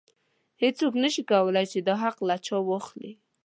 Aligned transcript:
هیڅوک 0.61 0.93
نشي 1.03 1.23
کولی 1.31 1.65
چې 1.71 1.79
دا 1.87 1.95
حق 2.03 2.17
له 2.29 2.35
چا 2.45 2.57
واخلي. 2.69 3.11